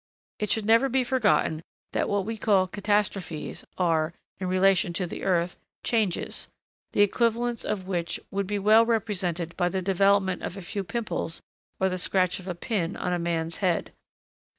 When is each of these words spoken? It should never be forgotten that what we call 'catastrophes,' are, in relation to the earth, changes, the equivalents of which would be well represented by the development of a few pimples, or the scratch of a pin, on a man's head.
It 0.39 0.49
should 0.49 0.65
never 0.65 0.89
be 0.89 1.03
forgotten 1.03 1.61
that 1.91 2.09
what 2.09 2.25
we 2.25 2.35
call 2.35 2.65
'catastrophes,' 2.65 3.63
are, 3.77 4.13
in 4.39 4.47
relation 4.47 4.93
to 4.93 5.05
the 5.05 5.23
earth, 5.23 5.57
changes, 5.83 6.47
the 6.93 7.01
equivalents 7.03 7.63
of 7.63 7.85
which 7.85 8.19
would 8.31 8.47
be 8.47 8.57
well 8.57 8.83
represented 8.83 9.55
by 9.57 9.69
the 9.69 9.79
development 9.79 10.41
of 10.41 10.57
a 10.57 10.61
few 10.63 10.83
pimples, 10.83 11.43
or 11.79 11.87
the 11.87 11.99
scratch 11.99 12.39
of 12.39 12.47
a 12.47 12.55
pin, 12.55 12.95
on 12.97 13.13
a 13.13 13.19
man's 13.19 13.57
head. 13.57 13.93